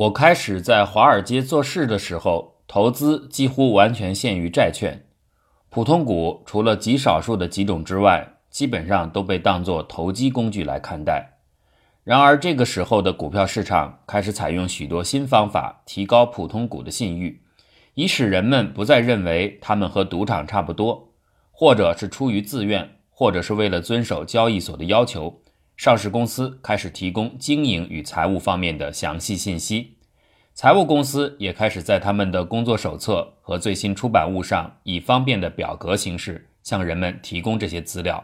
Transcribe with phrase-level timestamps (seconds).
[0.00, 5.04] 我开始在华尔街做事的时候，投资几乎完全限于债券，
[5.68, 11.40] 普通股除了极少数的几种之外，基本上都被当作投机工具来看待。
[12.02, 17.42] 然而，这个时候的股票市场开始采用许多新方法，提高普通股的信誉，
[17.92, 21.12] 以使人们不再认为他们和赌场差不多，
[21.52, 25.42] 或者是出于自愿，或者是为了遵守交易所的要求。
[25.80, 29.96] 上市公司开始提供经营与财务方面的详细信息，
[30.52, 38.22] 财务公司也开始在他们的工作手册和最新出版物上以方便的表格形式向人们提供这些资料。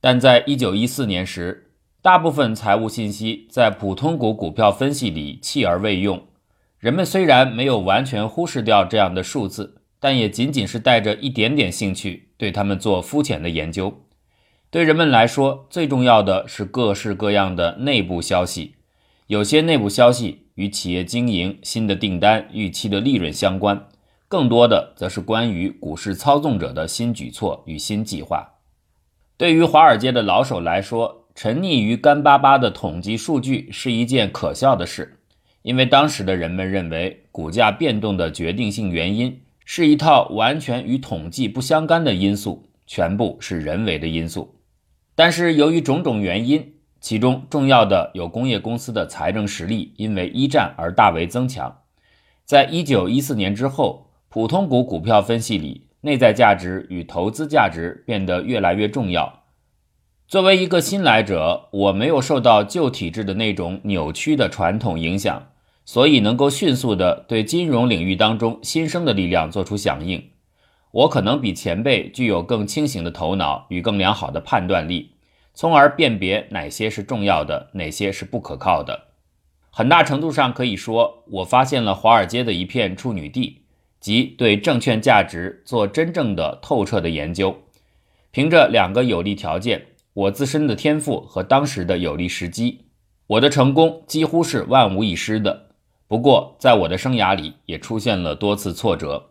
[0.00, 6.24] 但在一九一四年时，大部分财务信息在普通股股票分析里弃而未用。
[6.78, 14.06] 人们虽然没有完全忽视掉这样的数字，但也仅仅是带着一点点兴趣对他们做肤浅的研究。
[14.72, 18.76] 对人们来说，最重要的是各式各样的内部消息。
[19.26, 23.88] 有些内部消息与企业经营、新的订单、预期的利润相关，
[24.28, 28.54] 更多的则是关于股市操纵者的新举措与新计划。
[29.36, 35.18] 对于华尔街的老手来说，沉溺于干巴巴的统计数据是一件可笑的事，
[35.60, 44.54] 因为当时的人们认为，股价变动的决定性原因是一套完全与统计不相干的因素，全部是人为的因素。
[45.14, 51.80] 但是由于种种原因，其中重要的有工业公司的财政实力因为一战而大为增强。
[52.44, 59.40] 在一九一四年之后，普通股股票分析里，内在价值与投资价值变得越来越重要。
[60.26, 65.48] 作为一个新来者，我没有受到旧体制的那种扭曲的传统影响，
[65.84, 70.30] 所以能够迅速地对金融领域当中新生的力量做出响应。
[70.92, 75.12] 我可能比前辈具有更清醒的头脑与更良好的判断力，
[75.54, 79.08] 从而辨别哪些是重要的，哪些是不可靠的。
[79.70, 83.62] 很大程度上可以说，我发现了华尔街的一片处女地，
[84.00, 87.56] 即对证券价值做真正的透彻的研究。
[88.30, 92.84] 凭着两个有利条件：我自身的天赋和当时的有利时机，
[93.28, 95.70] 我的成功几乎是万无一失的。
[96.06, 99.30] 不过，在我的生涯里也出现了多次挫折。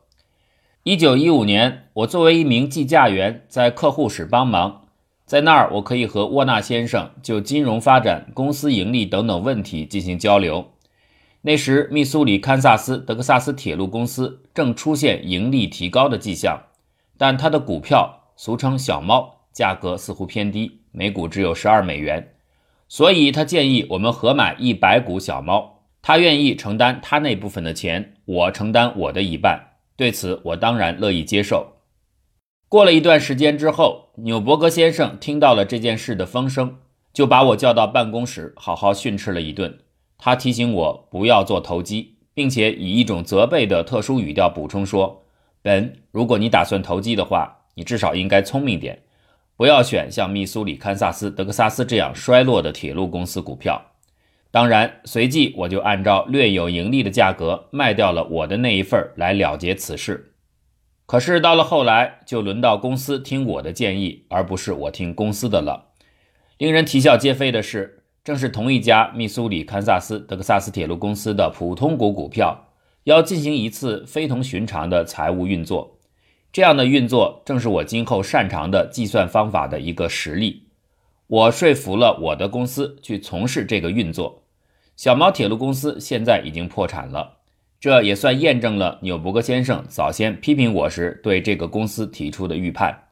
[0.83, 4.87] 一九一五年，我作为一名计价员在客户室帮忙，
[5.27, 10.71] 在那儿我可以和沃纳先生就金融发展、公司盈利等等问题进行交流。
[11.41, 16.59] 那时，密苏里堪萨斯德克萨斯铁路公司正出现盈利提高的迹象，
[17.15, 22.33] 但它的股票俗称“小猫”，价格似乎偏低，每股只有十二美元，
[22.87, 29.67] 所以他建议我们合买一百股小猫，他愿意承担他那部分的钱，我承担我的一半。
[30.01, 31.73] 对此，我当然乐意接受。
[32.67, 36.77] 过了一段时间之后，纽伯格先生听到了这件事的风声，
[37.13, 39.77] 就把我叫到办公室，好好训斥了一顿。
[40.17, 45.23] 他提醒我不要做投机，并且以一种责备的特殊语调补充说
[45.61, 49.03] ：“本，如果你打算投机的话，你至少应该聪明点，
[49.55, 53.79] 不要选像密苏里、堪萨斯、德克萨斯这样衰落的铁路公司股票。”
[54.51, 60.33] 当然，随即我就按照略有盈利的价格卖掉了我的那一份来了结此事。
[61.05, 65.91] 可是到了后来，就轮到公司听我的建议，而不是我听公司的了。
[66.57, 72.67] 令人啼笑皆非的是，正是同一家密苏里堪萨斯德克萨斯铁路公司的普通股股票
[73.05, 75.97] 要进行一次非同寻常的财务运作。
[76.51, 80.67] 这样的运作正是我今后擅长的计算方法的一个实例。
[81.27, 84.40] 我说服了我的公司去从事这个运作。
[84.95, 87.37] 小毛铁路公司现在已经破产了，
[87.79, 93.05] 这也算验证了纽伯格先生早先批评我时对这个公司提出的预判。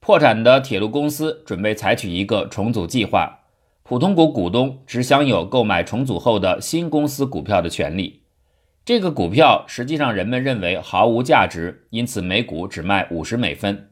[0.00, 3.40] 破产的铁路公司准备采取一个重组计划，
[3.82, 8.22] 普通股股东只享有购买重组后的新公司股票的权利。
[8.84, 13.88] 这个股票实际上人们认为毫无价值，因此每股只卖五十美分。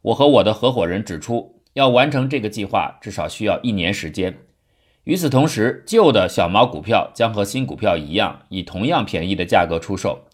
[0.00, 4.36] 我和我的合伙人指出，要完成这个计划至少需要一年时间。
[5.04, 10.26] 与此同时，旧的小毛股票将和新股票一样，以同样便宜的价格出售。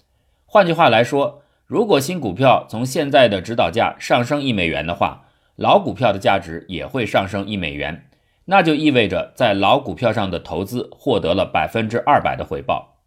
[0.44, 5.26] 换句话来说，如果新股票从现在的指导价上升一美元的话，
[5.56, 8.04] 老股票的价值也会上升一美元。
[8.44, 12.98] 那就意味着在老股票上的投资获得了百分之二百的回报。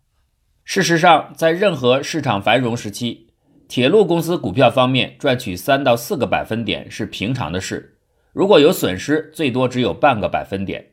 [0.63, 3.27] 事实上，在任何市场繁荣时期，
[3.67, 7.97] 铁路公司股票方面赚取三到四个百分点是平常的事。
[8.33, 10.90] 如果有损失，最多只有半个百分点。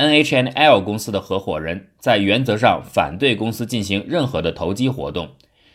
[0.00, 5.28] NHNL 公司的合伙人，在原则上反对公司进行任何的投机活动，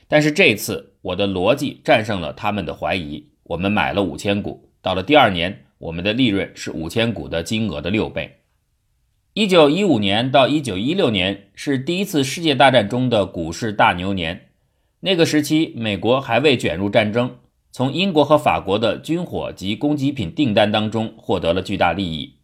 [0.07, 3.29] 但是这次我的逻辑战胜了他们的怀疑。
[3.43, 8.37] 我们买了五千股，到了第二年，我们的利润是五千股的金额的六倍。
[9.35, 14.47] 一九一五年到一九一六年是第一次世界大战中的股市大牛年。
[15.01, 17.35] 那个时期，美国还未卷入战争，
[17.71, 22.34] 从英国和法国的军火及供给品订单当中获得了巨大利益。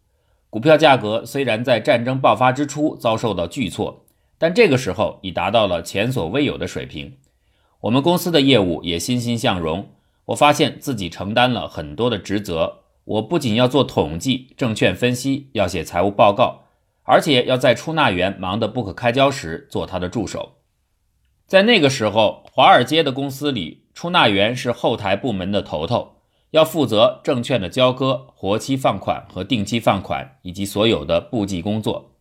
[0.52, 4.04] 股票价格虽然在战争爆发之初遭受到巨挫，
[4.36, 7.16] 但这个时候已达到了前所未有的水平。
[7.80, 9.88] 我们公司的业务也欣欣向荣。
[10.26, 12.80] 我发现自己承担了很多的职责。
[13.04, 16.64] 我不仅要做统计、证券分析，要写财务报告。
[17.04, 20.56] 而且要在出纳员忙得不可开交时做他的助手。
[21.46, 26.16] 在那个时候，华尔街的公司里，出纳员是后台部门的头头，
[26.52, 32.12] 要负责证券的交割、活期放款和定期放款以及所有的簿记工作。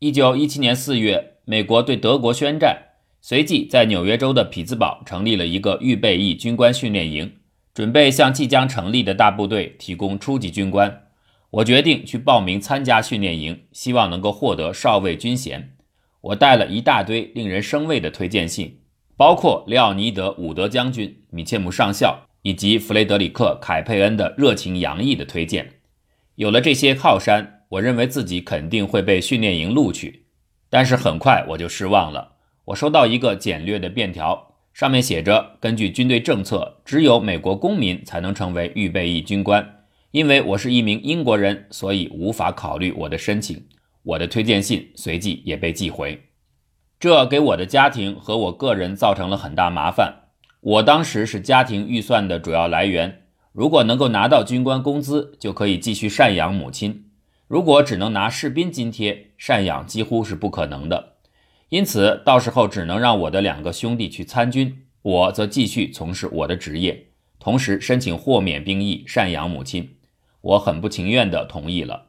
[0.00, 2.78] 一九一七年四月，美国对德国宣战，
[3.22, 7.36] 随即在纽约州的匹兹堡成立了一个预备役军官训练营，
[7.72, 11.06] 准备向即将成立的大部队提供初级军官。
[11.50, 15.74] 我决定去报名参加训练营，希望能够获得少尉军衔。
[16.20, 18.80] 我带了一大堆令人生畏的推荐信，
[19.16, 25.70] 包括列奥尼德·伍德将军、米切姆上校以及弗雷德里克·凯佩恩的热情洋溢的推荐。
[26.36, 30.24] 有了这些靠山，我认为自己肯定会被训练营录取。
[30.70, 32.36] 但是很快我就失望了。
[32.64, 39.84] 我收到一个简略的便条，上面写着：根据军队政策，只有美国公民才能成为预备役军官。
[40.12, 43.62] 因为我是一名英国人，所以无法考虑我的申请。
[44.04, 46.18] 我的推荐信随即也被寄回，
[46.98, 50.27] 这给我的家庭和我个人造成了很大麻烦。
[50.60, 53.22] 我当时是家庭预算的主要来源，
[53.52, 57.04] 如果能够拿到军官工资，就可以继续赡养母亲；
[57.46, 61.14] 如果只能拿士兵津贴，赡养几乎是不可能的。
[61.68, 67.06] 因此，到时候只能让我的两个兄弟去参军，我则继续从事我的职业，
[67.38, 69.96] 同时申请豁免兵役，赡养母亲。
[70.40, 72.06] 我很不情愿地同意了。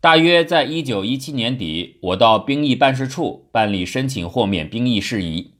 [0.00, 5.53] 大约在一九一七年底，我到兵役办事处办理申请豁免兵役事宜，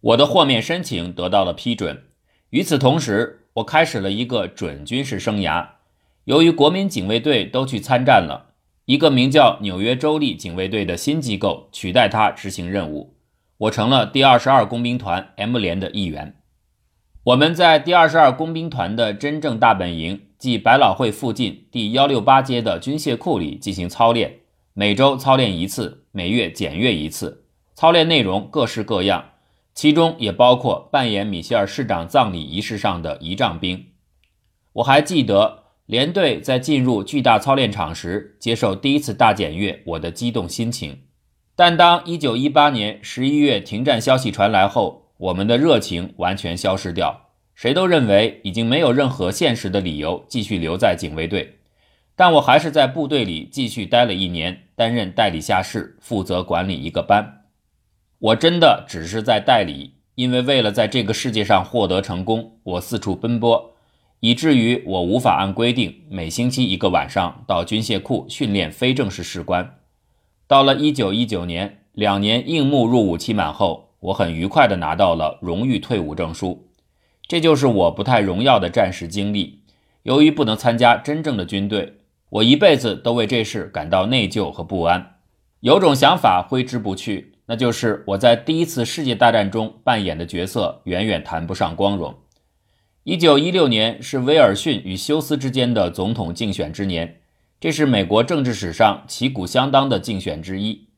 [0.00, 2.04] 我的豁免申请得到了批准。
[2.50, 5.66] 与此同时，我开始了一个准军事生涯。
[6.24, 8.54] 由于国民警卫队都去参战了，
[8.84, 13.16] 一个名叫纽约州立警卫队的新机构取代他执行任务，
[13.56, 16.34] 我成了第二十二工兵团 M 连的一员。
[17.24, 24.38] 我们在第二十二工兵团的真正大本营，即百老汇附近第幺六八街的军械库里进行操练，
[24.72, 27.44] 每周操练一次，每月检阅一次。
[27.74, 29.32] 操练内容各式各样，
[29.78, 33.86] 其中也包括扮演米歇尔市长葬礼仪式上的仪仗兵。
[34.72, 41.02] 我还记得连队在进入巨大操练场时，接受第一次大检阅，我的激动心情。
[41.54, 51.58] 但当一九一八年十一月停战消息传来后，我们的热情完全消失掉，谁都认为已经没有任何现实的理由继续留在警卫队，
[52.16, 57.37] 但我还是在部队里继续待了一年，担任代理下士，负责管理一个班。
[58.20, 63.74] 我真的只是在代理，因为为了在这个世界上获得成功，我四处奔波，
[64.20, 69.76] 以至于我无法按规定每星期一个晚上到军械库训练非正式士官。
[70.48, 73.86] 到了一九一九年，两年应募入伍期满后。
[74.00, 76.68] 我很愉快地拿到了荣誉退伍证书，
[77.26, 79.64] 这就是我不太荣耀的战时经历。
[80.04, 81.94] 由于不能参加真正的军队，
[82.30, 85.16] 我一辈子都为这事感到内疚和不安。
[85.58, 92.14] 有种想法挥之不去，那就是我在第一次世界大战中扮演的角色远远谈不上光荣。
[93.02, 97.20] 一九一六年是威尔逊与休斯之间的总统竞选之年，
[97.58, 100.88] 这是美国政治史上旗鼓相当的竞选之一。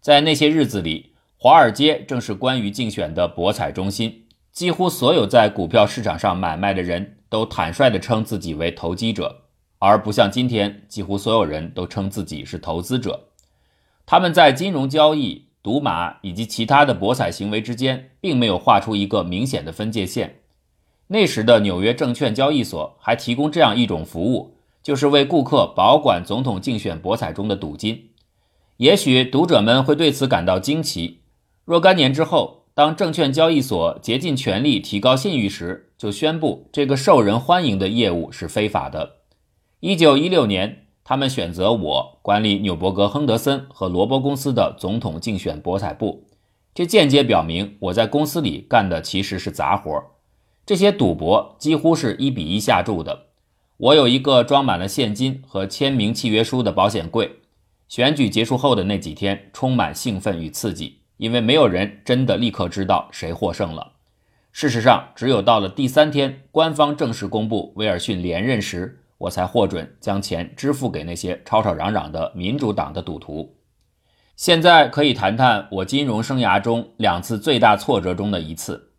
[0.00, 1.06] 在那些日子里。
[1.42, 9.44] 华尔街正是关于竞选的博彩中心，几乎所有在股票市场上买卖的人都坦率地称自己为投机者，
[9.78, 13.28] 而不像今天，几乎所有人都称自己是投资者。
[14.04, 20.40] 他们在金融交易、赌马以及其他的博彩行为之间，并没有画出一个明显的分界线。
[21.08, 28.10] 那时的纽约证券交易所还提供这样一种服务，就是为顾客保管总统竞选博彩中的赌金。
[28.76, 31.20] 也许读者们会对此感到惊奇。
[31.64, 39.16] 若干年之后，当证券交易所竭尽全力提高信誉时，就宣布这个受人欢迎的业务是非法的。
[39.80, 46.22] 一九一六年，他们选择我管理纽伯格、亨德森和罗伯公司的总统竞选博彩部，
[46.72, 50.00] 这间接表明我在公司里干的其实是杂活。
[50.64, 53.26] 这些赌博几乎是一比一下注的。
[53.76, 57.40] 我有一个装满了现金和签名契约书的保险柜。
[57.88, 60.98] 选举结束后的那几天，充满兴奋与刺激。
[61.16, 63.94] 因为没有人真的立刻知道谁获胜了。
[64.52, 73.56] 事实上，只有到了第三天，官方正式公布威尔逊连任时，我才获准将钱支付给那些吵吵嚷嚷的民主党的赌徒。
[74.34, 78.92] 现在可以谈谈我金融生涯中两次最大挫折中的一次。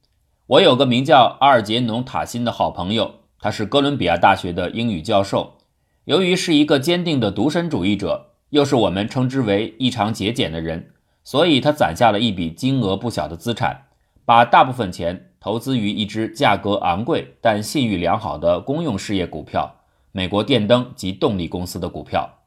[0.45, 5.57] 我有个名叫阿尔杰农·塔辛的好朋友，他是哥伦比亚大学的英语教授。
[6.05, 10.91] 由于是一个坚定的独身主义者，又是我们称之为异常节俭的人，
[11.23, 13.85] 所以他攒下了一笔金额不小的资产，
[14.23, 19.77] 把大部分钱投资于一只价格昂贵但信誉良好的公用事业股票——
[20.11, 22.39] 美国电灯及动力公司的股票。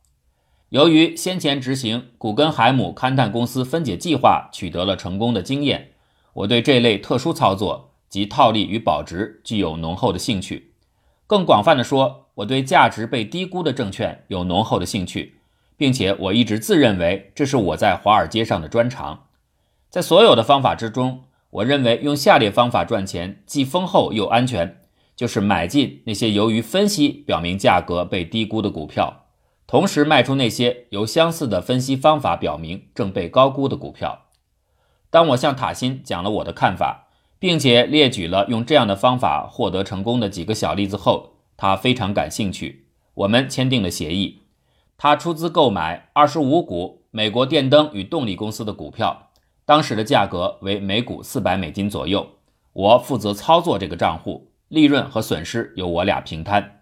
[0.71, 5.93] 由于先前执行古根海姆勘探公司分解计划取得了成功的经验，
[6.33, 10.73] 我对这类特殊操作及套利与保值具有浓厚的兴趣。
[11.27, 15.37] 更广泛的说，我对价值被低估的证券有浓厚的兴趣，
[15.77, 19.27] 并且我一直自认为这是我在华尔街上的专长。
[19.89, 24.81] 在所有的方法之中，我认为用下列方法赚钱既丰厚又安全，
[25.17, 29.23] 就是买进那些由于分析表明价格被低估的股票。
[29.67, 34.27] 同时卖出那些由相似的分析方法表明正被高估的股票。
[35.11, 42.87] 当我向塔辛讲了我的看法，并且列举了用这样的方法获得成功的几个小例子后，他非常感兴趣。
[43.15, 44.43] 我们签订了协议，
[44.99, 49.31] 他出资购买二十五股美国电灯与动力公司的股票，
[49.65, 52.27] 当时的价格为每股四百美金左右。
[52.73, 56.81] 我负责操作这个账户，利润和损失由我俩平摊。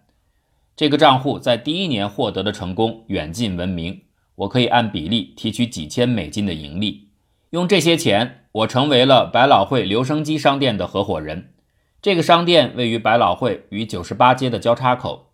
[0.75, 4.01] 这个账户在第一年获得的成功远近闻名，
[4.35, 7.09] 我可以按比例提取几千美金的盈利。
[7.51, 11.53] 用这些钱，我成为了百老汇留声机商店的合伙人。
[12.01, 15.29] 这个商店位于百老汇与九十八街的交叉口。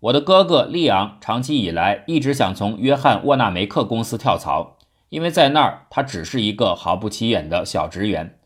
[0.00, 4.76] 我的哥哥利昂长期以来一直想从约翰沃纳梅克公司跳槽，
[5.10, 8.38] 因为在那儿他只是一个毫不起眼的小职员。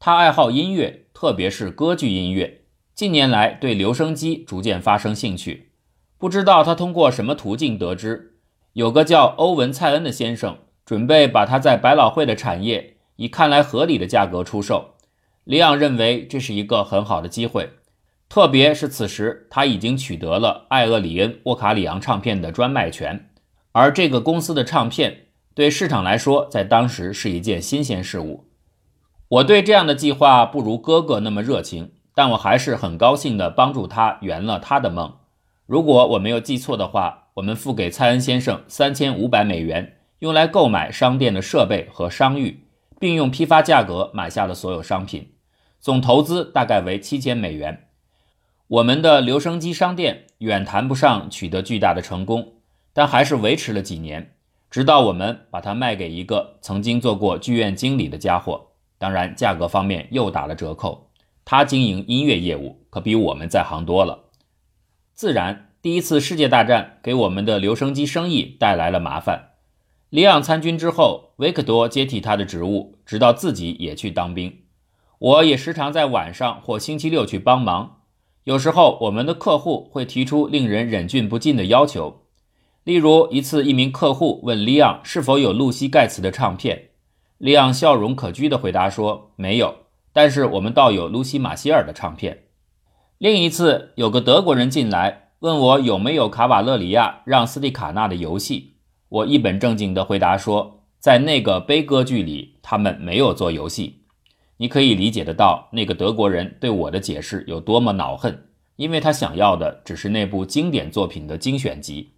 [0.00, 2.61] 他爱好音乐，特别是歌剧音乐。
[2.94, 5.70] 近年来对留声机逐渐发生兴趣。
[6.18, 8.34] 不知道他通过什么途径得知，
[8.74, 14.94] 有个叫欧文·蔡恩的先生准备把他在百老汇的产业以看来合理的价格出售。
[15.44, 17.70] 里昂认为这是一个很好的机会，
[18.28, 23.30] 特别是此时他已经取得了艾厄里恩·沃卡里昂唱片的专卖权，
[23.72, 28.44] 而这个公司的唱片对市场来说在当时是一件新鲜事物。
[29.28, 35.14] 我对这样的计划不如哥哥那么热情，但我还是很高兴地帮助他圆了他的梦。
[35.66, 42.66] 如果我没有记错的话，我们付给蔡恩先生三千五百美元，用来购买商店的设备和商誉，
[42.98, 45.32] 并用批发价格买下了所有商品，
[45.80, 47.88] 总投资大概为七千美元。
[48.68, 52.54] 我们的留声机商店远谈不上取得巨大的成功，
[52.92, 54.34] 但还是维持了几年，
[54.70, 58.68] 直到我们把它卖给一个曾经做过剧院经理的家伙。
[58.98, 61.10] 当然，价格方面又打了折扣。
[61.44, 64.24] 他经营音乐业务可比我们在行多了。
[65.14, 69.50] 自然，第一次世界大战给我们的留声机生意带来了麻烦。
[70.10, 74.58] 里昂参军之后，维克多接替他的职务，直到自己也去当兵。
[75.18, 78.00] 我也时常在晚上或星期六去帮忙。
[78.44, 82.22] 有时候，我们的客户会提出令人忍俊不禁的要求。
[82.84, 86.90] 例如，一次，一名客户问里昂是否有露西·盖茨的唱片。
[87.38, 89.81] 里昂笑容可掬地回答说：“没有，
[90.12, 92.44] 但是我们倒有露西·马歇尔的唱片。”
[93.18, 98.74] 另一次，有个德国人进来问我有没有卡瓦勒里亚让斯蒂卡纳的游戏。
[99.08, 104.04] 我一本正经地回答说，在那个悲歌剧里，他们没有做游戏。
[104.58, 112.14] 你可以理解得到那个德国人对我的解释有多么恼恨，因为他想要的只是那部经典作品的精选集。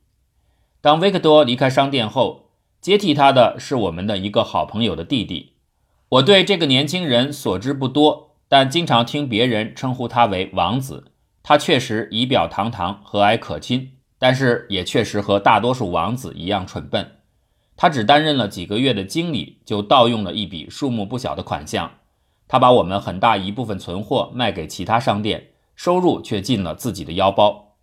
[0.81, 5.54] 当维克多离开商店后，接替他的是我们的一个好朋友的弟弟。
[6.15, 8.37] 我对这个年轻人所知不多。
[8.47, 11.11] 但经常听别人称呼他为王子，
[11.43, 17.17] 他确实仪表堂堂、和蔼可亲，但是也确实和大多数王子一样蠢笨。
[17.75, 21.91] 他只担任了几个月的经理，就盗用了一笔数目不小的款项。
[22.47, 27.79] 他把我们很大一部分存货卖给其他商店，收入却进了自己的腰包。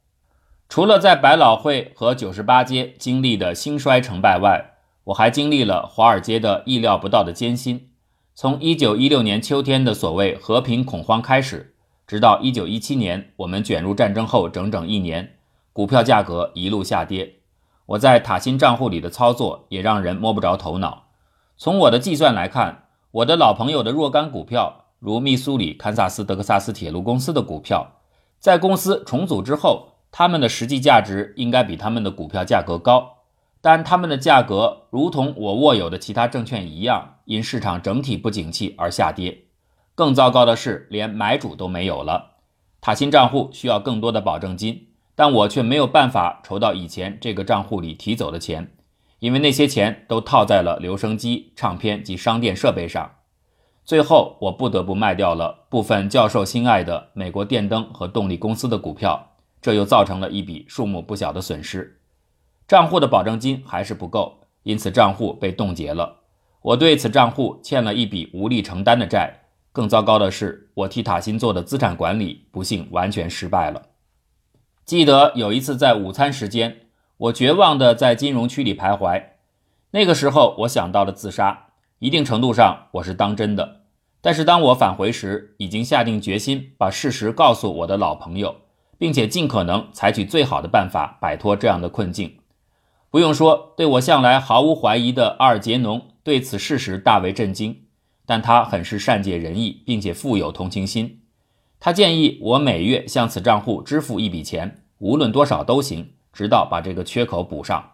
[0.70, 7.90] 除了在百老汇和九十八街经历的兴衰成败外，我还经历了华尔街的意料不到的艰辛。
[8.34, 11.76] 从一九一六年秋天的所谓和平恐慌开始，
[12.08, 15.38] 直到一九一七年我们卷入战争后整整一年，
[15.74, 17.36] 股票价格一路下跌。
[17.88, 21.10] 我在塔辛账户里的操作也让人摸不着头脑。
[21.58, 28.00] 从我的计算来看，我的老朋友的若干股票，如密苏里、堪萨斯、德克萨斯铁路公司的股票，
[28.40, 33.21] 在公司重组之后，他们的实际价值应该比他们的股票价格高。
[33.62, 39.46] 但他们的价格如同我握有的其他证券一样，因市场整体不景气而下跌。
[39.94, 42.38] 更糟糕的是，连买主都没有了。
[42.82, 48.74] 塔新账户需要更多的保证金，但我却没有办法筹到以前这个账户里提走的钱，
[49.20, 53.12] 因为那些钱都套在了留声机、唱片及商店设备上。
[53.86, 62.01] 最后，我不得不卖掉了部分教授心爱的美国电灯和动力公司的股票，这又造成了一笔数目不小的损失。
[62.72, 66.20] 账户的保证金还是不够，因此账户被冻结了。
[66.62, 69.42] 我对此账户欠了一笔无力承担的债。
[69.74, 73.90] 更糟糕的是，我替塔辛做的资产管理不幸完全失败了。
[74.86, 76.84] 记得有一次在午餐时间，
[77.18, 79.22] 我绝望地在金融区里徘徊。
[79.92, 81.66] 那个时候，我想到了自杀。
[82.00, 83.82] 一定程度上，我是当真的。
[84.22, 88.56] 但是当我返回时，已经下定决心把事实告诉我的老朋友，
[88.98, 92.38] 并且尽可能采取最好的办法摆脱这样的困境。
[93.12, 97.84] 不用说，对我向来毫无怀疑的阿尔杰农对此事实大为震惊。
[98.26, 101.22] 但他很是善解人意，并且富有同情心。
[101.78, 107.92] 他建议我每月向此账户支付一笔钱，无论多少都行，直到把这个缺口补上。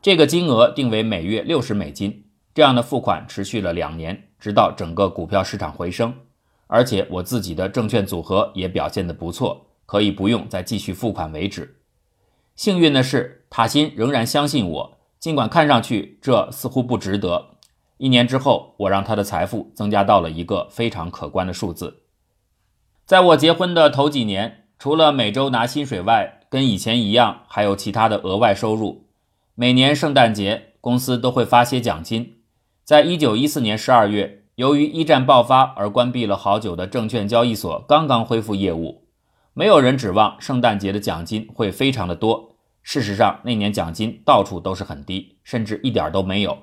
[0.00, 2.24] 这个金额定为每月六十美金。
[2.54, 6.14] 这样的付款持续了两年，直到整个股票市场回升，
[6.66, 11.76] 而且我自己的证券组合也表现得不错，可以不用再继续付款为止。
[12.56, 17.56] 幸运的是，塔辛仍然相信我，尽管看上去这似乎不值得。
[17.96, 22.02] 一年之后，我让他的财富增加到了一个非常可观的数字。
[23.04, 29.06] 在我结婚的头几年，除了每周拿薪水外，跟以前一样，还有其他的额外收入。
[29.54, 32.36] 每年圣诞节，公司都会发些奖金。
[32.84, 39.08] 在一九一四年十二月，由于一战爆发而关闭了好久的证券交易所刚刚恢复业务，
[39.52, 42.57] 没有人指望圣诞节的奖金会非常的多。
[42.90, 46.56] 事实上，那年奖金到处都是很低，甚至一点都没有。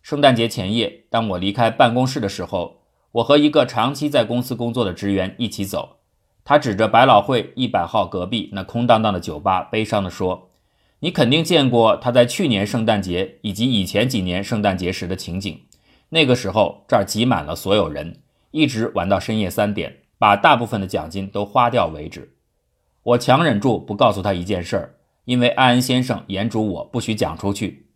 [0.00, 2.78] 圣诞节前夜，当我离开办公室的时候，
[3.12, 5.98] 我和一个长期在公司工作的职员一起走。
[6.42, 10.48] 他指着百老汇一百号隔壁那空荡荡的酒吧，悲伤地说
[11.00, 15.60] ：“你肯定见过他在去年圣诞节以及以前几年圣诞节时的情景。
[16.08, 18.22] 那个时候这儿挤满了所有人，
[18.52, 22.36] 一直玩到深夜三点，把大部分的奖金都花掉为止。”
[23.04, 24.94] 我强忍住不告诉他一件事儿，
[25.28, 27.88] 因为艾恩先生严嘱我不许讲出去。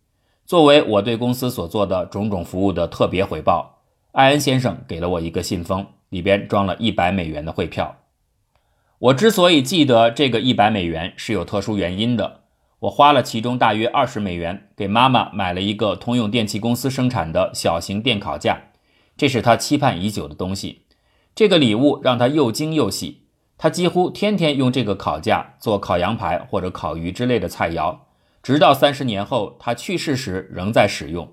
[0.45, 3.79] 作为我对公司所做的种种服务的特别回报，
[4.11, 7.95] 艾恩先生给了我一个信封，里边装了一百美元的汇票。
[8.99, 12.41] 我之所以记得这个一百美元是有特殊原因的。
[12.81, 18.61] 我花了其中大约二十美元给妈妈买了一个通用电气公司生产的小型电烤架，
[19.17, 20.83] 这是她期盼已久的东西。
[21.33, 23.22] 这个礼物让她又惊又喜，
[23.57, 27.99] 他几乎天天用这个烤架做烤羊排或者烤鱼之类的菜肴。
[28.41, 31.31] 直到三十年后，他去世时仍在使用。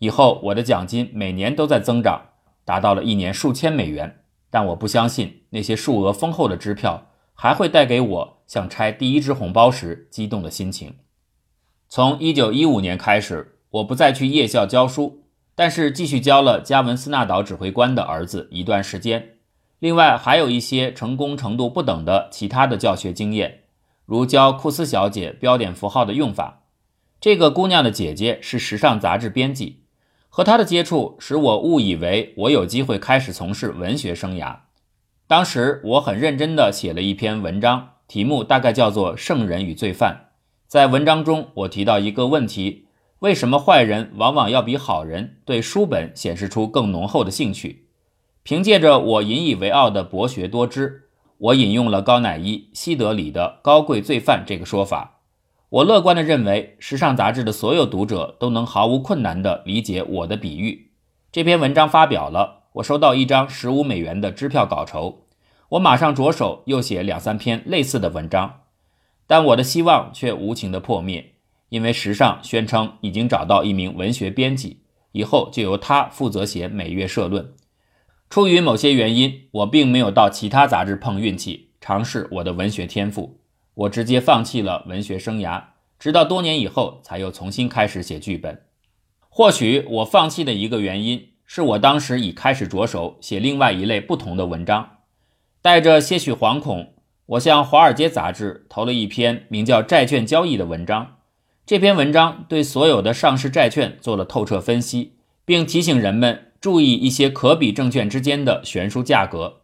[0.00, 2.26] 以后我的奖金每年都在增长，
[2.64, 4.20] 达到了一年数千美元。
[4.50, 10.96] 但我不相信那些数额丰厚的支票还会带给我像拆第一支红包时激动的心情。
[11.88, 19.35] 从一九一五年开始，我不再去夜校教书，但是继续教了加文斯纳岛指挥官的儿子一段时间。
[19.78, 23.64] 另外还有一些成功程度不等的其他的教学经验。
[24.06, 26.62] 如教库斯小姐标点符号的用法，
[27.20, 29.80] 这个姑娘的姐姐是时尚杂志编辑，
[30.28, 34.56] 和她的接触使我误以为我有机会开始从事文学生涯。
[35.26, 40.20] 当时我很认真地写了一篇文章，题目大概叫做《圣人与罪犯》。
[40.68, 42.86] 在文章中，我提到一个问题：
[43.18, 47.85] 为什么坏人往往要比好人对书本显示出更浓厚的兴趣？
[48.46, 51.08] 凭借着我引以为傲的博学多知。
[51.36, 55.22] 我引用了高乃伊、西德里的“高贵罪犯”这个说法。
[55.68, 60.92] 我乐观地认为，时尚杂志的所有读者都能毫无困难地理解我的比喻。
[61.32, 65.24] 这篇文章发表了，我收到一张十五美元的支票稿酬。
[65.70, 68.60] 我马上着手又写两三篇类似的文章，
[69.26, 71.32] 但我的希望却无情地破灭，
[71.70, 77.52] 因为时尚宣称已经找到一名文学编辑，以后就由他负责写每月社论。
[78.28, 83.40] 出于某些原因，我并没有到其他杂志碰运气，尝试我的文学天赋。
[83.74, 85.62] 我直接放弃了文学生涯，
[85.98, 88.62] 直到多年以后才又重新开始写剧本。
[89.28, 94.98] 或许我放弃的一个原因，是我当时已开始着手写另外一类不同的文章。
[95.62, 96.94] 带着些许惶恐，
[97.26, 101.18] 我向《华尔街》杂志投了一篇名叫《债券交易》的文章。
[101.64, 106.42] 这篇文章对所有的上市债券做了透彻分析，并提醒人们。
[106.60, 109.62] 注意一些可比证券之间的悬殊价格。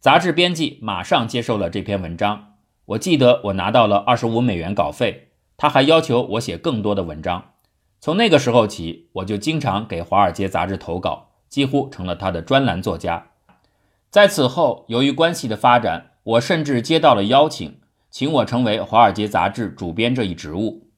[0.00, 2.54] 杂志编辑马上接受了这篇文章。
[2.86, 5.28] 我记得我拿到了二十五美元稿费。
[5.56, 7.50] 他还要求我写更多的文章。
[8.00, 13.26] 从那个时候起，我就经常给《华尔街》杂志投稿，几乎成了他的专栏作家。
[14.08, 17.78] 在此后，由于关系的发展，我甚至接到了邀请，
[18.10, 20.88] 请我成为《华尔街》杂志主编这一职务。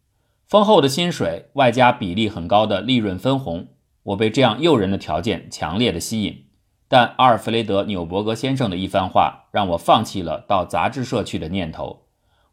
[0.46, 3.66] 丰厚的薪水外加比例很高的利润分红，
[4.02, 6.46] 我被这样诱人的条件强烈的吸引。
[6.88, 12.02] 但阿尔弗雷德·纽伯格先生的一番话让我放弃了到杂志社去的念头。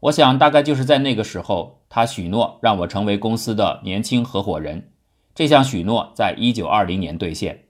[0.02, 4.94] 我想，大概就是在那个时候，他许诺让我成为公司的年轻合伙人。
[5.36, 7.66] 这项许诺在一九二零年兑现。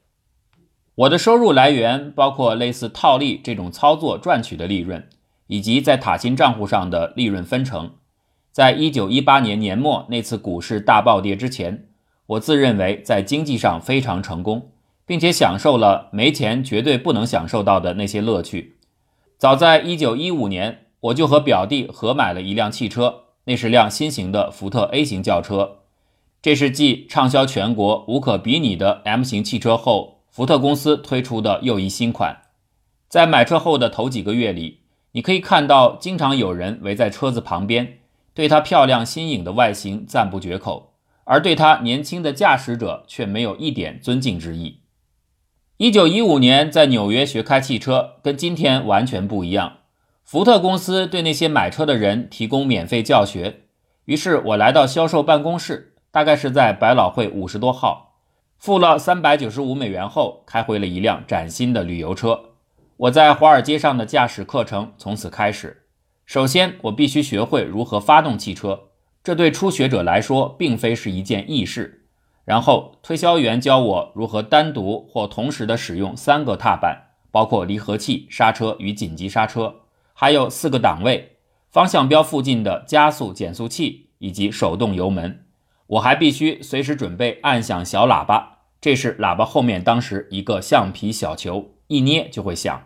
[0.93, 5.07] 我的收入来源包括类似套利这种操作赚取的利润，
[5.47, 7.93] 以及在塔金账户上的利润分成。
[8.51, 11.88] 在一九一八年年末那次股市大暴跌之前，
[12.29, 14.71] 我自认为在经济上非常成功。
[15.09, 18.77] 并且享受了没钱绝对不能享受到的那些乐趣。
[19.39, 25.77] 早在1915年，我就和表弟合买了一辆汽车，那是辆新型的福特 A 型轿车。
[26.43, 32.43] 这是继畅销全国、无可比拟的 M 型汽车后，福特公司推出的又一新款。
[33.07, 34.81] 在买车后的头几个月里，
[35.13, 37.97] 你可以看到经常有人围在车子旁边，
[38.35, 40.88] 对它漂亮新颖的外形赞不绝口，
[41.29, 44.79] 而对他年轻的驾驶者却没有一点尊敬之意。
[45.77, 49.77] 一九一五年在纽约学开汽车，跟今天完全不一样。
[50.23, 53.65] 福特公司对那些买车的人提供免费教学。
[54.05, 58.15] 于是我来到销售办公室，大概是在百老汇五十多号，
[58.57, 62.39] 付了三百九十五美元后，开回了一辆崭新的旅游车。
[62.97, 65.83] 我在华尔街上的驾驶课程从此开始。
[66.25, 68.88] 首先，我必须学会如何发动汽车，
[69.29, 72.07] 这对初学者来说并非是一件易事。
[72.45, 79.81] 然后，推销员教我如何单独或同时的使用三个踏板，包括离合器、刹车与紧急刹车，
[80.15, 81.37] 还有四个档位、
[81.69, 85.45] 方向标附近的加速减速器以及手动油门。
[85.85, 92.81] 我还必须随时准备按响小喇叭，这是喇叭后面当时一个橡皮小球，一捏就会响。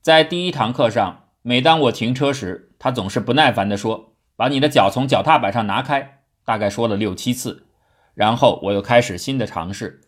[0.00, 4.11] 在第一堂课上，每当我停车时，他总是不耐烦地说
[4.42, 7.66] ：“把你的脚从脚踏板上拿开。”大概说了六七次。
[8.14, 10.00] 然后我又开始新的尝试，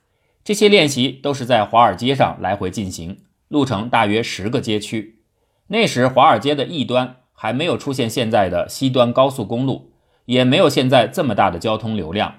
[0.43, 5.21] 这些练习都是在华尔街上来回进行，路程大约十个街区。
[5.69, 9.93] 那时华尔街的一端还没有出现现在的西端高速公路，
[10.25, 12.35] 也没有现在这么大的交通流量。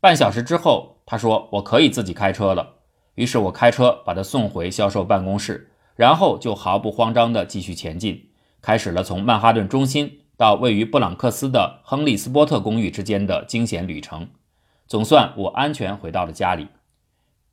[0.00, 2.74] 半小时之后，他说我可以自己开车了，
[3.14, 8.30] 于是我开车把他送回销售办公室，然后就毫不慌张地继续前进，
[8.60, 14.28] 开始了从曼哈顿中心到位于布朗克斯的亨利斯波特公寓之间的惊险旅程。
[14.86, 16.68] 总算我安全回到了家里。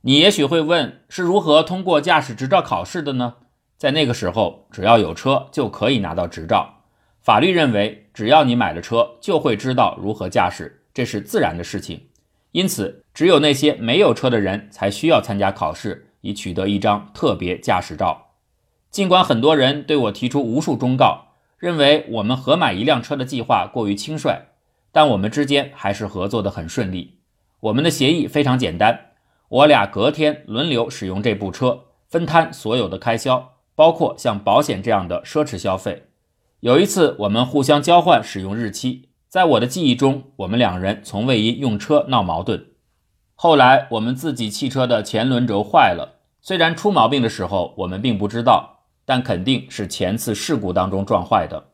[0.02, 3.36] 你也许会问，是如何通过驾驶执照考试的呢？
[3.76, 6.82] 在那个时候，只要有车就可以拿到执照。
[7.20, 12.08] 法律认为，只要你买了车，就会知道如何驾驶，这是自然的事情。
[12.52, 18.26] 因此，只有那些没有车的人才需要参加考试，以取得一张特别驾驶照。
[18.90, 21.33] 尽管很多人对我提出无数忠告，
[21.64, 24.48] 认为我们合买一辆车的计划过于轻率，
[24.92, 27.20] 但我们之间还是合作的很顺利。
[27.60, 29.12] 我们的协议非常简单，
[29.48, 36.02] 我俩隔天轮流使用这部车，分摊所有的开销，包括像保险这样的奢侈消费。
[36.60, 42.66] 有一次，我们互相交换使用日期，在我的记忆中，我们两人从未因用车闹矛盾。
[43.34, 48.73] 后来，我们自己汽车的前轮轴坏了，虽然出毛病的时候我们并不知道，
[49.04, 51.68] 但肯定是前次事故当中撞坏的。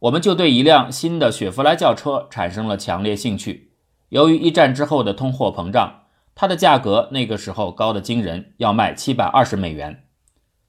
[0.00, 3.72] 我们就对一辆新的雪佛兰轿车产生了强烈兴趣。
[4.08, 6.02] 由于一战之后的通货膨胀，
[6.34, 10.04] 它的价格那个时候高的惊人，要卖七百二十美元。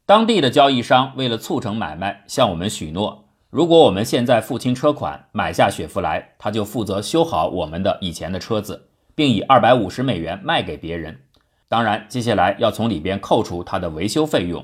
[0.06, 11.22] 当地的交易商为了促成买卖，向我们许诺，如果我们现在付清车款买下雪佛兰，他就负责修好我们的以前的车子，并以二百五十美元卖给别人。
[11.70, 14.64] 当然，接下来要从里边扣除他的维修费用。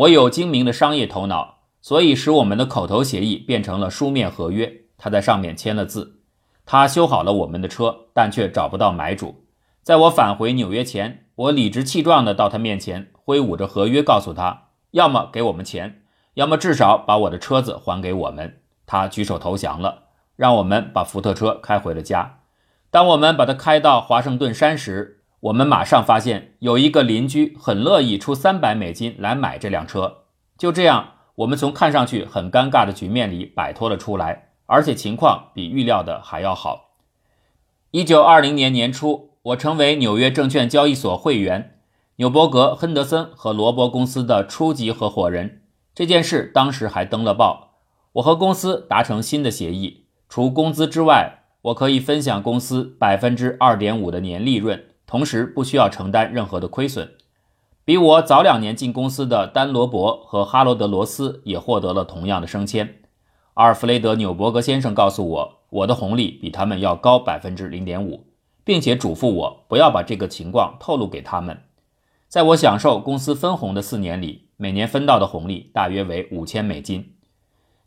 [0.00, 4.84] 我有精明的商业头脑，所以使我们的口头协议变成了书面合约。
[4.96, 6.20] 他在上面签了字。
[6.64, 9.44] 他修好了我们的车，但却找不到买主。
[9.82, 18.62] 在我返回纽约前，我理直气壮地到他面前，挥舞着合约，告诉他：要么给我们钱，要么至少把我的车子还给我们。
[18.86, 22.38] 他举手投降了，让我们把福特车开回了家。
[22.90, 30.24] 当我们把它开到华盛顿山时，我们马上发现有一个邻居很乐意出三百美金来买这辆车。
[30.58, 34.48] 就这样，我们从看上去很尴尬的局面里摆脱了出来。
[34.72, 36.90] 而且情况比预料的还要好。
[37.90, 41.80] 一九二零年年初，我成为纽约证券交易所会员，
[42.16, 45.62] 纽伯格、亨德森和罗伯公司的初级合伙人。
[45.92, 47.80] 这件事当时还登了报。
[48.12, 57.10] 我和公司达成新的协议，除工资之外，我可以分享公司百分之二点五的年利润，同时不需要承担任何的亏损。
[57.84, 63.00] 比我早两年进公司的丹·罗伯和哈罗德·罗斯也获得了同样的升迁。
[63.54, 68.28] 阿尔弗雷德·纽伯格先生告诉我，我的红利比他们要高百分之零点五，
[68.62, 71.60] 并且嘱咐我不要把这个情况透露给他们。
[72.28, 77.14] 在我享受公司分红的四年里，每年分到的红利大约为五千美金。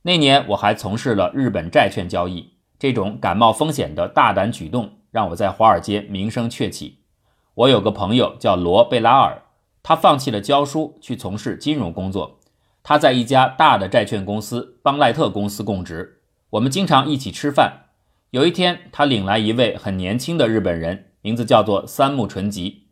[0.01, 6.97] 那年我还从事了日本债券交易，这种敢冒风险的大胆举动让我在华尔街名声鹊起。
[7.55, 9.43] 我有个朋友叫罗贝拉尔，
[9.83, 12.39] 他放弃了教书去从事金融工作。
[12.81, 17.85] 他在一家大的债券公司邦赖特公司供职，我们经常一起吃饭。
[18.31, 22.87] 有一天，他领来一位很年轻的日本人，名字叫做三木纯吉。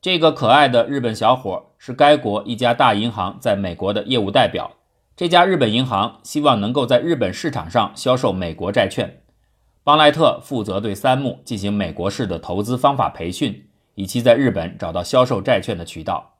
[0.00, 4.72] 这个可爱的日本小伙是该国一家大银行在美国的业务代表。
[5.14, 9.20] 这家日本银行希望能够在日本市场上销售美国债券。
[9.84, 13.67] 邦赖特负责对三木进行美国式的投资方法培训，
[13.98, 16.36] 以及在日本找到销售债券的渠道。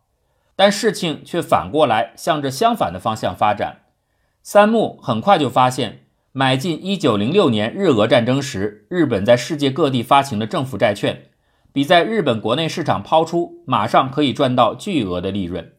[0.55, 3.83] 但事情却反过来向着相反的方向发展。
[4.43, 11.25] 三木很快就发现，买进1906年日俄战争时日本在世界各地发行的政府债券，
[11.73, 15.73] 比在日本国内市场抛出马上可以赚到巨额的利润。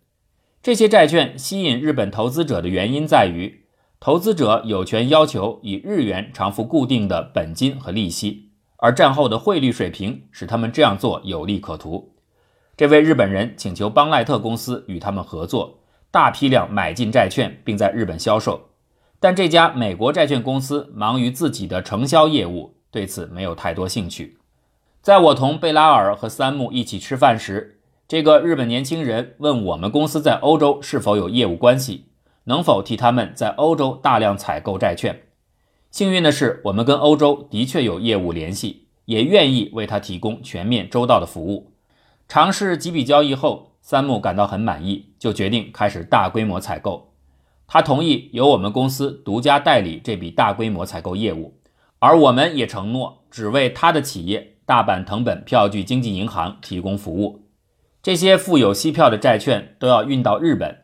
[0.61, 3.65] 这些债券吸引日本投资者的原因在于，
[4.01, 8.48] 投资者有权要求以日元偿付固定的本金和利息，
[8.81, 12.13] 而战后的汇率水平使他们这样做有利可图。
[12.77, 15.79] 这位日本人请求邦赖特公司与他们合作，
[16.11, 18.69] 大批量买进债券，并在日本销售。
[19.19, 24.37] 但这家美国债券公司忙于自己的承销业务，对此没有太多兴趣。
[25.01, 32.05] 在我同贝拉尔和三木一起吃饭时，这个日本年轻人问我们公司在欧洲是否有业务关系，
[32.45, 35.23] 能否替他们在欧洲大量采购债券。
[35.91, 41.71] 幸运的是，我们跟欧洲的确有业务联系，也愿意为他提供全面周到的服务。
[42.27, 47.13] 尝试几笔交易后，三木感到很满意，就决定开始大规模采购。
[47.67, 51.55] 他同意由我们公司独家代理这笔大规模采购业务，
[51.97, 57.47] 而我们也承诺只为他的企业大阪藤本票据经纪银行提供服务。
[58.03, 60.77] 这些富有息票的债券都要运到日本，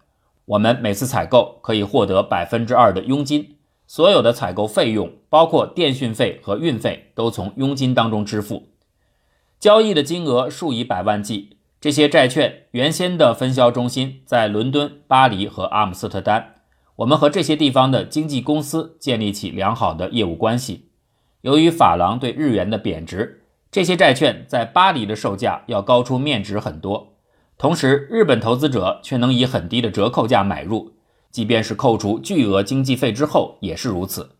[0.45, 3.54] 我们每次采购可以获得百分之二的佣金，
[3.87, 8.69] 所有的采购费用，包括电讯费和运费，都从佣金当中支付。
[9.59, 11.57] 交易的金额数以百万计。
[11.81, 16.55] 这些债券原先的分销中心在伦敦、巴黎和阿姆斯特丹。
[16.95, 20.89] 我们和这些地方的经纪公司建立起良好的业务关系。
[21.41, 27.13] 由于法郎对日元的贬值，这些债券在巴黎的售价要高出面值很多。
[27.57, 30.94] 同时，日本投资者却能以很低的折扣价买入，
[31.35, 34.37] 即便是扣除巨额经纪费之后也是如此。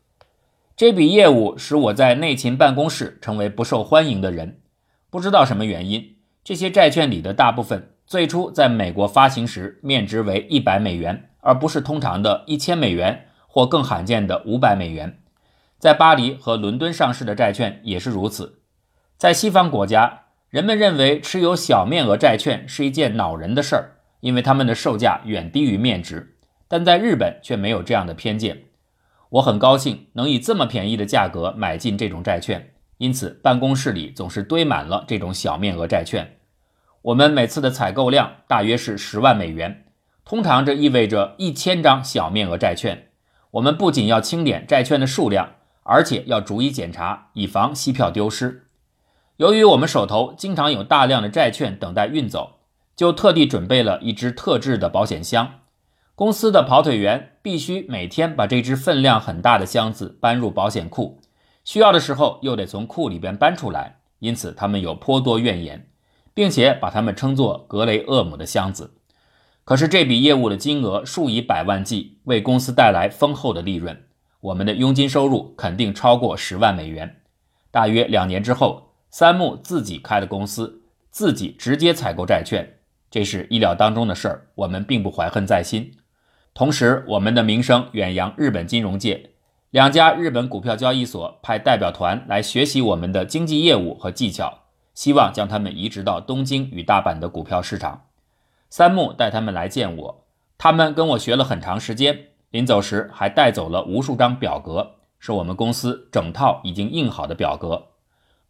[0.74, 4.62] 这笔业务使我在内勤办公室成为不受欢迎的人。
[5.10, 15.18] 不知道什么原因，这些债券里的大部分最初在美国发行时面值为一百美元，而不是通常的一千美元或更罕见的五百美元。
[15.78, 18.60] 在巴黎和伦敦上市的债券也是如此。
[19.18, 26.32] 在西方国家，人们认为持有小面额债券是一件恼人的事儿，因为它们的售价远低于面值。
[26.68, 28.64] 但在日本却没有这样的偏见。
[29.30, 32.72] 我很高兴能以这么便宜的价格买进这种债券。
[32.98, 36.38] 因此，办公室里总是堆满了这种小面额债券。
[37.02, 39.84] 我们每次的采购量大约是十万美元，
[40.24, 43.08] 通常这意味着一千张小面额债券。
[43.50, 48.68] 我们不仅要清点债券的数量，而且要逐一检查，以防息票丢失。
[49.36, 52.60] 由于我们手头经常有大量的债券等待运走，
[52.96, 55.60] 就特地准备了一只特制的保险箱。
[56.16, 61.20] 公司的跑腿员必须每天把这只分量很大的箱子搬入保险库。
[61.62, 65.90] 需要的时候又得从库里边搬出来，因此他们有颇多怨言，
[66.32, 68.94] 并且把他们称作格雷厄姆的箱子。
[69.62, 74.04] 可是这笔业务的金额数以百万计，为公司带来丰厚的利润。
[74.40, 77.20] 我们的佣金收入肯定超过十万美元。
[77.70, 82.78] 大约两年之后，三木自己开了公司，自己直接采购债券，
[83.10, 84.46] 这是意料当中的事儿。
[84.54, 85.92] 我们并不怀恨在心。
[86.56, 89.32] 同时，我们的名声远扬日本金融界。
[89.72, 94.60] 两家日本股票交易所派代表团来学习我们的经济业务和技巧，
[94.94, 98.06] 希望将他们移植到东京与大阪的股票市场。
[98.70, 100.24] 三木带他们来见我，
[100.56, 107.88] 他们跟我学了很长时间，临走时还带走了无数张表格，是我们公司整套已经印好的表格。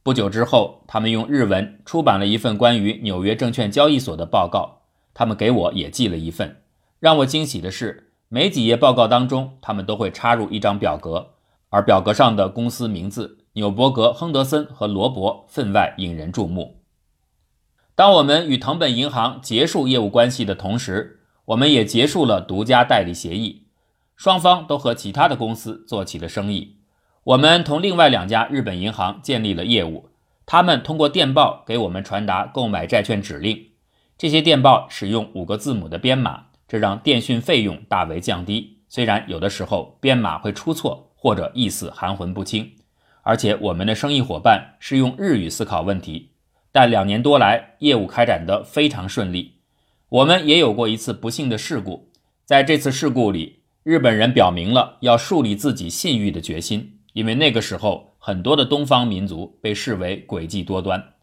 [0.05, 6.59] 不久之后，他们用日文出版了一份关于纽约证券交易所的报告，他们给我也寄了一份。
[6.99, 8.05] 让我惊喜的是。
[8.29, 11.35] 每几页报告当中，他们都会插入一张表格，
[11.69, 16.83] 而表格上的公司名字纽伯格、亨德森和罗伯分外引人注目。
[17.95, 23.69] 当我们与藤本银行结束业务关系的同时，我们也结束了独家代理协议。
[24.17, 26.79] 双方都和其他的公司做起了生意。
[27.23, 30.09] 我们同另外两家日本银行建立了业务，
[30.45, 33.69] 他们通过电报给我们传达购买债券指令。
[34.19, 38.79] 这些电报使用五个字母的编码，这让电讯费用大为降低。
[38.89, 42.73] 虽然有的时候编码会出错或者意思含混不清，
[43.23, 46.31] 而且我们的生意伙伴是用日语思考问题，
[46.71, 49.55] 但两年多来业务开展得非常顺利。
[50.09, 52.11] 我们也有过一次不幸的事故，
[52.45, 57.01] 在这次事故里，日本人表明了要树立自己信誉的决心。
[57.13, 61.15] 因为那个时候，很多的东方民族被视为诡计多端。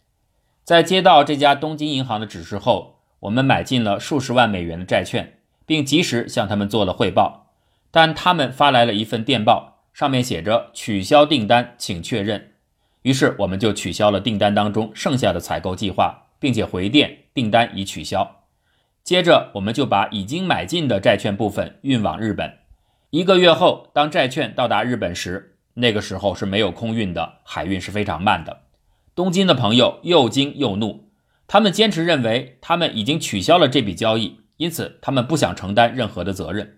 [0.63, 2.92] 在接到这家东京银行的指示后，
[3.23, 7.51] 我们买进了数十万美元的债券，并及时向他们做了汇报。
[7.89, 12.51] 但他们发来了一份电报，上面写着“取消订单，请确认”。
[13.03, 18.43] 于是我们就取消了订单当中剩下的采购计划，并且回电订单已取消。
[19.03, 22.57] 接着，我们就把已经买进的债券部分运往日本。
[23.11, 28.63] 一个月后，当债券到达日本时，那个时候是没有空运的，海运是非常慢的。
[29.15, 31.09] 东京的朋友又惊又怒，
[31.47, 36.77] 他们坚持认为他们已经取消了这笔交易，因此他们不想承担任何的责任。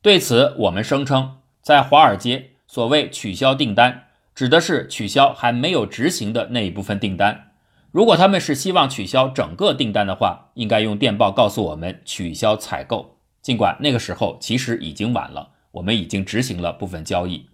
[0.00, 7.48] 对此，我们声称，在华尔街，所谓取消订单，指的是取消还没有执行的那一部分订单。
[7.90, 13.16] 如果他们是希望取消整个订单的话，应该用电报告诉我们取消采购。
[13.42, 17.46] 尽管那个时候其实已经晚了，我们已经执行了部分交易。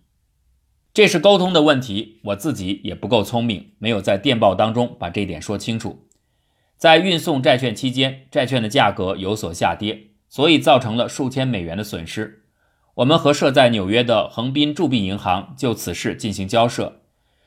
[0.93, 6.06] 这是沟通的问题，我自己也不够聪明，没有在电报当中把这点说清楚。
[6.77, 12.45] 在运送债券期间，债券的价格有所下跌，所以造成了数千美元的损失。
[12.95, 17.01] 我们和设在纽约的横滨铸币银行就此事进行交涉。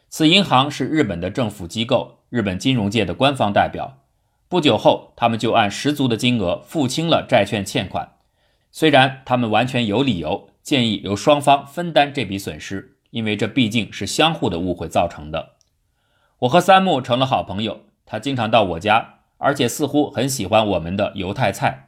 [0.09, 3.99] 此银行是日本的政府机构，日本金融界的官方代表。
[4.47, 8.13] 不久后，他们就按十足的金额付清了债券欠款。
[8.71, 12.95] 虽然他们完全有理由建议由双方分担这笔损失。
[13.11, 15.53] 因为这毕竟是相互的误会造成的。
[16.41, 21.87] 我和三木成了好朋友，他经常到我家，而且似乎很喜欢我们的犹太菜。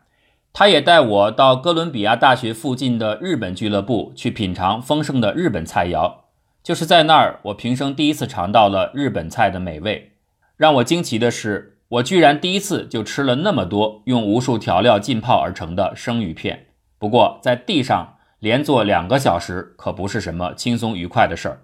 [0.52, 6.16] 他也带我到哥伦比亚大学附近的日本俱乐部去品尝丰盛的日本菜肴。
[6.64, 10.14] 就是在那儿，我平生第一次尝到了日本菜的美味。
[10.58, 16.66] 让我惊奇的是，我居然第一次就吃了那么多用无数调料浸泡而成的生鱼片。
[16.98, 18.18] 不过在地上。
[18.42, 21.62] 连坐两个小时可不是什么轻松愉快的事儿。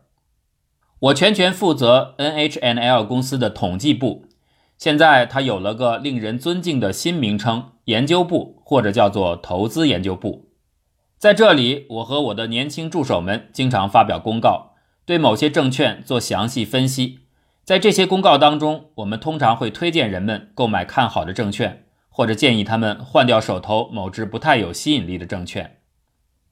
[0.99, 4.26] 我全权负责 NHNL 公司的统计部，
[4.77, 10.49] 现在它有了个令人尊敬的新名称——研究部，或者叫做投资研究部。
[11.17, 17.21] 在这里，我和我的年轻助手们经常发表公告，对某些证券做详细分析。
[17.63, 25.77] 在这些公告当中，我们通常会推荐人们购买看好的证券，或者建议他们换掉手头某只不太有吸引力的证券。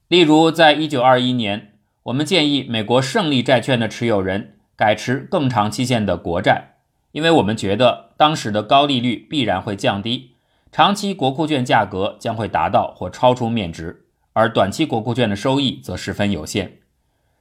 [0.08, 6.75] 例如，在一九二一年，我们建议美国胜利债券的持有人改持更长期限的国债，
[7.16, 10.32] 因为我们觉得当时的高利率必然会降低，
[10.70, 16.76] 长期国库券价格将会达到或超出面值，而短期国库券的收益则十分有限。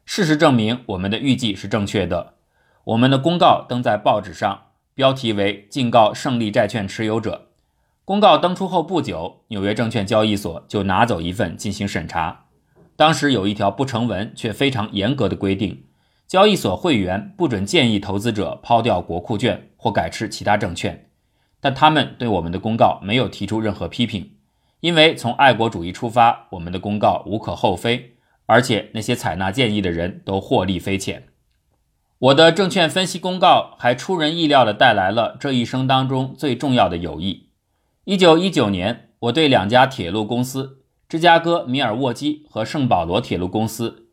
[0.05, 2.35] 事实证明，我们的预计是正确的。
[2.85, 7.49] 我们的公告登在报纸上，标题为“警告胜利债券持有者”。
[8.05, 12.45] 公告登出后不久，纽约证券交易所就拿走一份进行审查。
[12.95, 15.83] 当时有一条不成文却非常严格的规定：
[16.27, 21.09] 交易所会员不准建议投资者抛掉国库券或改持其他证券。
[21.59, 24.31] 但他们对我们的公告没有提出任何批评，
[24.79, 31.27] 因为从爱国主义出发，我们的公告无可厚非，而且那些采纳建议的人都获利匪浅。
[32.19, 37.49] 我的证券分析公告还出人意料地带来了这一生当中最重要的友谊。
[38.05, 40.81] 一九一九年，我对两家铁路公司。
[41.07, 44.04] 芝加哥米尔沃基和圣保罗铁路公司，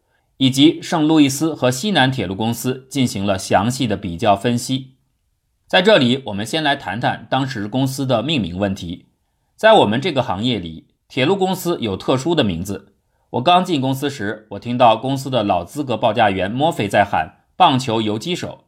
[0.42, 4.96] 以及圣路易斯和西南铁路公司进行了详细的比较分析。
[5.68, 9.07] 在这里，我们先来谈谈当时公司的命名问题。
[9.55, 12.96] 在我们这个行业里，铁路公司有特殊的名字。
[13.31, 18.64] 我刚进公司时，我听到公司的老资格报价员莫菲在喊“棒球游击手”，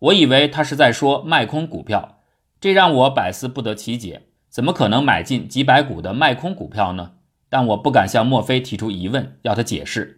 [0.00, 2.20] 我以为他是在说卖空股票，
[2.58, 7.12] 这让我百思不得其解：怎么可能买进几百股的卖空股票呢？
[7.50, 10.17] 但我不敢向墨菲提出疑问，要他解释。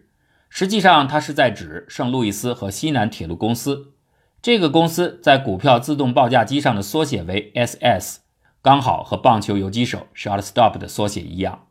[0.53, 3.93] 实际上，他是在指圣路易斯和西南铁路公司。
[4.41, 8.19] 这个公司在股票自动报价机上的缩写为 SS，
[8.61, 11.67] 刚好和棒球游击手 （shortstop） 的缩写一样。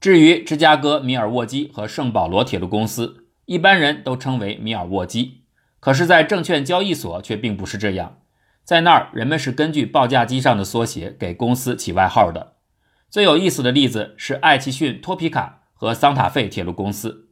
[0.00, 5.42] 至于芝加哥米尔沃基和圣保罗铁路公司，一般人都称为米尔沃基，
[5.78, 8.18] 可是，在证券交易所却并不是这样。
[8.64, 12.54] 在那儿，人们是根据报价机上的缩写给公司起外号的。
[13.08, 17.27] 最有意思的例子是艾奇逊托皮卡和桑塔费铁路公司，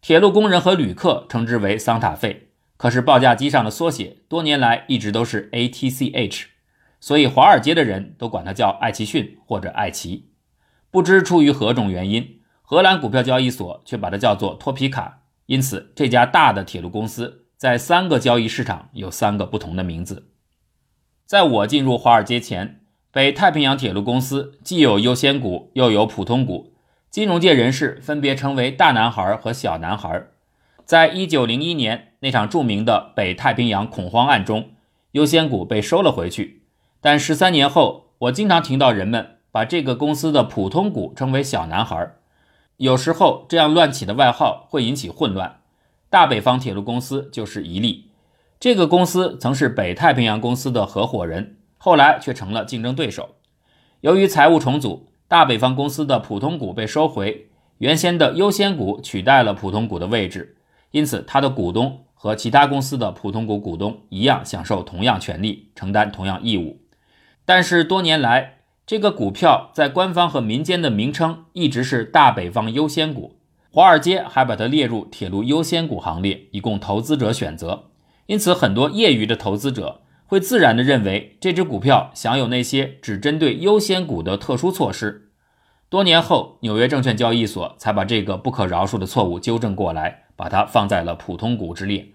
[0.00, 2.48] 铁路工人和旅客称之为桑塔费。
[2.76, 6.44] 可是报价机上的缩写多年来一直都是 ATCH，
[6.98, 10.30] 所以华尔街的人都管它叫爱奇逊或者爱奇。
[10.90, 15.24] 不知出于何种原因，荷兰股票交易所却把它叫做托皮卡。
[15.44, 20.30] 因此，这家大的铁路公司在三个交易市场有三个不同的名字。
[21.26, 22.80] 在我进入华尔街前，
[23.12, 26.72] 北太平洋铁路公司既有优先股，又有普通股。
[27.10, 30.28] 金融界人士分别称为“大男孩”和“小男孩”。
[30.86, 34.70] 在一九零一年那场著名的北太平洋恐慌案中，
[35.10, 36.62] 优先股被收了回去。
[37.00, 42.12] 但十三年后，我经常听到人们把这个公司的普通股称为“小男孩”。
[42.78, 45.62] 有时候，这样乱起的外号会引起混乱。
[46.08, 48.12] 大北方铁路公司就是一例。
[48.60, 53.30] 这个公司曾是北太平洋公司的合伙人，后来却成了竞争对手。
[54.02, 57.46] 由于财务重组，大北方公司的普通股被收回，
[57.78, 60.56] 原先的优先股取代了普通股的位置，
[60.90, 66.80] 因此它的股东和其他公司的普通股股东一样，享受同样权利，承担同样义务。
[67.44, 73.36] 但是多年来，这个股票在官方和民间的名称一直是大北方优先股，
[73.70, 77.84] 华尔街还把它列入铁路优先股行列，以供投资者选择。
[78.26, 80.00] 因此，很多业余的投资者
[80.30, 85.32] 会自然地认为这只股票享有那些只针对优先股的特殊措施。
[85.88, 92.12] 多年后，纽约证券交易所才把这个不可饶恕的错误纠正过来，把它放在了普通股之列。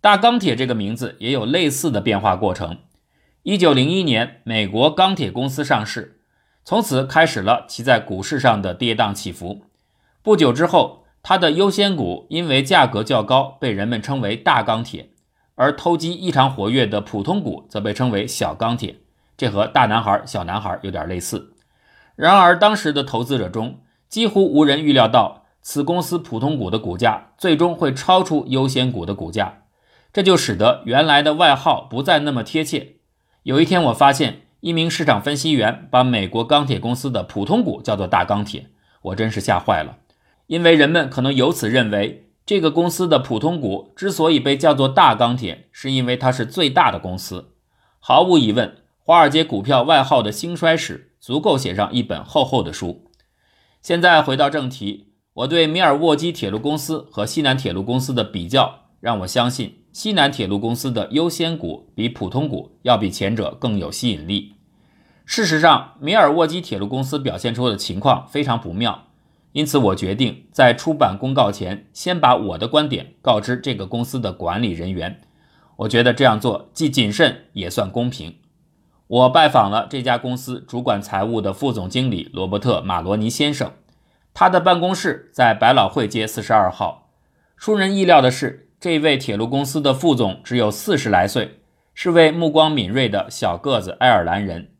[0.00, 2.78] 大钢铁这个名字也有类似的变化过程。
[3.42, 6.20] 一九零一年，美国钢铁公司上市，
[6.64, 9.64] 从此开始了其在股市上的跌宕起伏。
[10.22, 15.10] 不久之后，它的优先股因为价格较高，被人们称为大钢铁。
[15.56, 18.96] 而投机异常活跃的普通股则被称为小钢铁，
[19.36, 21.52] 这和大男孩、小男孩有点类似。
[22.16, 29.62] 然而，当时的投资者中几乎无人预料到，此公司普通股的股价最终会超出优先股的股价，
[30.12, 32.96] 这就使得原来的外号不再那么贴切。
[33.44, 38.66] 有一天，我发现一名市场分析员把美国钢铁公司的普通股叫做大钢铁，
[39.02, 39.98] 我真是吓坏了，
[40.48, 42.23] 因为人们可能由此认为。
[42.46, 47.52] 这个公司的普通股之所以被叫做大钢铁，是因为它是最大的公司。
[47.98, 53.10] 毫无疑问，华尔街股票外号的兴衰史足够写上一本厚厚的书。
[53.80, 64.52] 现在回到正题，我对米尔沃基铁路公司和西南铁路公司的比较，让我相信西南铁路公司的优先股比普通股要比前者更有吸引力。
[65.24, 69.06] 事实上，米尔沃基铁路公司表现出的情况非常不妙。
[69.54, 75.20] 因此，我决定在出版公告前，先把我的观点告知这个公司的管理人员。
[75.76, 78.34] 我觉得这样做既谨慎也算公平。
[79.06, 83.70] 我拜访了这家公司主管财务的副总经理罗伯特·马罗尼先生，
[84.32, 87.12] 他的办公室在百老汇街四十二号。
[87.56, 91.60] 出人意料的是，这位铁路公司的副总只有四十来岁，
[91.94, 94.72] 是位目光敏锐的小个子爱尔兰人。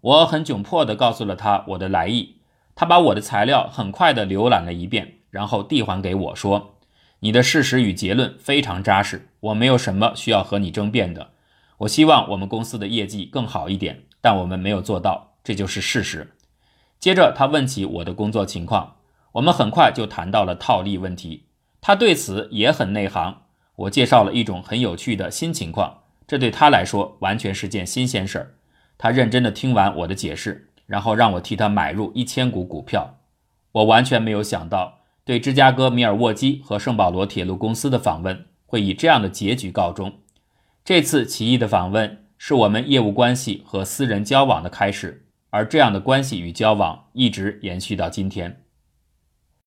[0.00, 2.36] 我很窘迫地告诉了他我的来意。
[2.74, 6.78] 他把我的材料很快地浏览了一遍，然后递还给我说
[7.20, 11.30] ：“你的事实与结论非常扎实，我没有什么需要和你争辩的。
[11.78, 16.32] 我希望我们公司的业绩更好一点，但我们没有做到，这就是事实。”
[16.98, 18.96] 接着他问起我的工作情况，
[19.32, 21.46] 我们很快就谈到了套利问题。
[21.80, 23.42] 他对此也很内行。
[23.76, 28.54] 我介绍了一种很有趣的新情况，这对他来说完全是件新鲜事儿。
[28.98, 30.69] 他认真地听完我的解释。
[30.90, 33.20] 然后让我替他买入一千股股票，
[33.70, 40.14] 我完全没有想到，对芝加哥米尔沃基和圣保罗铁路公司的访问会以这样的结局告终。
[40.84, 48.64] 这次奇异的访问是我们业务关系和私人交往的开始，而这样的关系与交往一直延续到今天。